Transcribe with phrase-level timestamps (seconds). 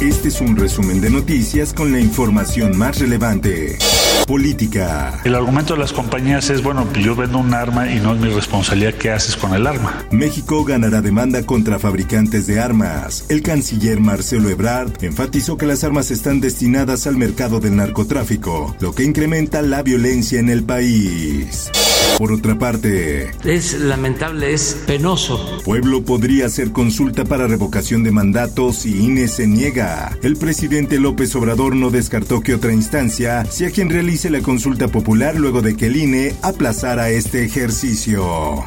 [0.00, 3.78] Este es un resumen de noticias con la información más relevante.
[4.26, 5.18] Política.
[5.24, 8.28] El argumento de las compañías es, bueno, yo vendo un arma y no es mi
[8.28, 10.04] responsabilidad qué haces con el arma.
[10.10, 13.24] México ganará demanda contra fabricantes de armas.
[13.30, 18.92] El canciller Marcelo Ebrard enfatizó que las armas están destinadas al mercado del narcotráfico, lo
[18.94, 21.70] que incrementa la violencia en el país.
[22.18, 25.58] Por otra parte, es lamentable, es penoso.
[25.64, 29.85] Pueblo podría hacer consulta para revocación de mandatos y INE se niega.
[30.22, 35.36] El presidente López Obrador no descartó que otra instancia sea quien realice la consulta popular
[35.36, 38.64] luego de que el INE aplazara este ejercicio.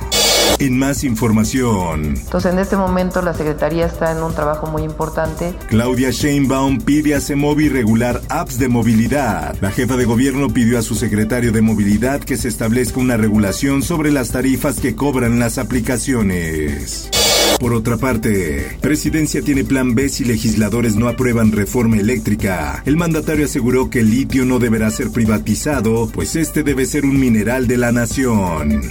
[0.59, 2.15] En más información.
[2.17, 5.53] Entonces, en este momento la Secretaría está en un trabajo muy importante.
[5.67, 9.55] Claudia Sheinbaum pide a CEMOVI regular apps de movilidad.
[9.61, 13.83] La jefa de gobierno pidió a su secretario de movilidad que se establezca una regulación
[13.83, 17.09] sobre las tarifas que cobran las aplicaciones.
[17.59, 22.81] Por otra parte, Presidencia tiene plan B si legisladores no aprueban reforma eléctrica.
[22.85, 27.19] El mandatario aseguró que el litio no deberá ser privatizado, pues este debe ser un
[27.19, 28.81] mineral de la nación.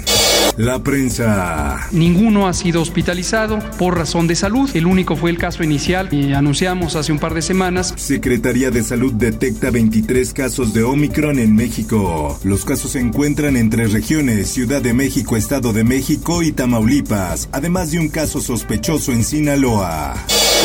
[0.59, 1.89] La prensa.
[1.93, 4.69] Ninguno ha sido hospitalizado por razón de salud.
[4.75, 7.95] El único fue el caso inicial que anunciamos hace un par de semanas.
[7.97, 12.37] Secretaría de Salud detecta 23 casos de Omicron en México.
[12.43, 17.49] Los casos se encuentran en tres regiones, Ciudad de México, Estado de México y Tamaulipas,
[17.53, 20.15] además de un caso sospechoso en Sinaloa.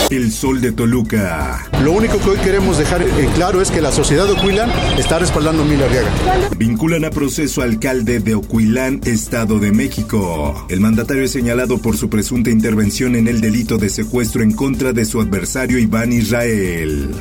[0.09, 1.69] El sol de Toluca.
[1.83, 5.19] Lo único que hoy queremos dejar en claro es que la sociedad de Ocuilán está
[5.19, 6.09] respaldando a Mila Arriaga.
[6.57, 10.65] Vinculan a proceso alcalde de Ocuilán, Estado de México.
[10.69, 14.91] El mandatario es señalado por su presunta intervención en el delito de secuestro en contra
[14.91, 17.11] de su adversario Iván Israel.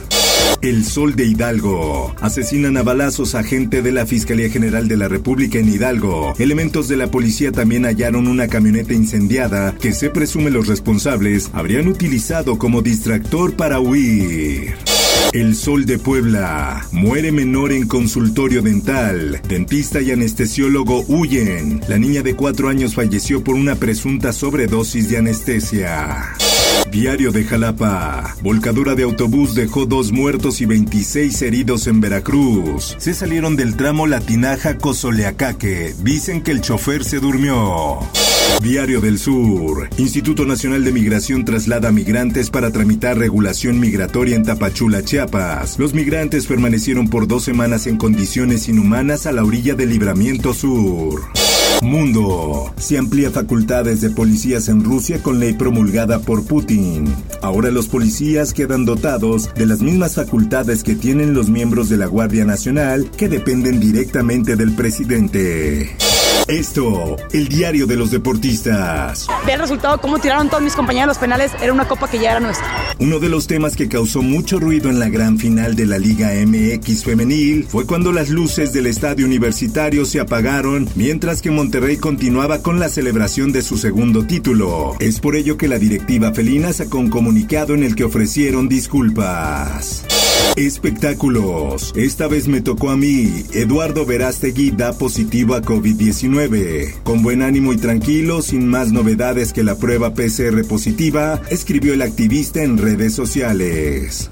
[0.63, 2.15] El Sol de Hidalgo.
[2.21, 6.35] Asesinan a balazos a gente de la Fiscalía General de la República en Hidalgo.
[6.39, 11.89] Elementos de la policía también hallaron una camioneta incendiada que se presume los responsables habrían
[11.89, 14.77] utilizado como distractor para huir.
[15.33, 16.87] El Sol de Puebla.
[16.93, 19.41] Muere menor en consultorio dental.
[19.49, 21.81] Dentista y anestesiólogo huyen.
[21.89, 26.35] La niña de cuatro años falleció por una presunta sobredosis de anestesia.
[26.93, 28.37] Diario de Jalapa.
[28.43, 32.97] Volcadura de autobús dejó dos muertos y 26 heridos en Veracruz.
[32.99, 35.95] Se salieron del tramo Latinaja Cozoleacaque.
[36.03, 37.99] Dicen que el chofer se durmió.
[38.63, 39.89] Diario del Sur.
[39.97, 45.79] Instituto Nacional de Migración traslada migrantes para tramitar regulación migratoria en Tapachula, Chiapas.
[45.79, 51.23] Los migrantes permanecieron por dos semanas en condiciones inhumanas a la orilla del Libramiento Sur.
[51.81, 52.73] Mundo.
[52.77, 57.15] Se amplía facultades de policías en Rusia con ley promulgada por Putin.
[57.41, 62.07] Ahora los policías quedan dotados de las mismas facultades que tienen los miembros de la
[62.07, 65.97] Guardia Nacional que dependen directamente del presidente.
[66.49, 69.27] Esto, el diario de los deportistas.
[69.47, 72.33] Ve el resultado, cómo tiraron todos mis compañeros los penales, era una copa que ya
[72.33, 72.67] era nuestra.
[72.99, 76.33] Uno de los temas que causó mucho ruido en la gran final de la Liga
[76.47, 82.63] MX femenil fue cuando las luces del estadio universitario se apagaron mientras que Monterrey continuaba
[82.63, 84.97] con la celebración de su segundo título.
[85.01, 90.05] Es por ello que la directiva felina sacó un comunicado en el que ofrecieron disculpas.
[90.57, 91.93] Espectáculos.
[91.97, 93.45] Esta vez me tocó a mí.
[93.53, 97.03] Eduardo Verástegui da positivo a COVID-19.
[97.03, 102.03] Con buen ánimo y tranquilo, sin más novedades que la prueba PCR positiva, escribió el
[102.03, 104.31] activista en redes sociales.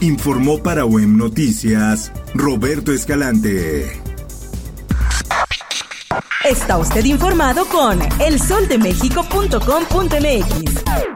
[0.00, 3.90] Informó para WEM Noticias Roberto Escalante.
[6.44, 11.15] Está usted informado con elsoldemexico.com.mx.